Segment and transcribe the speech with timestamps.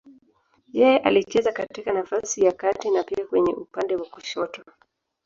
[0.73, 4.63] Yeye alicheza katika nafasi ya kati na pia kwenye upande wa kushoto.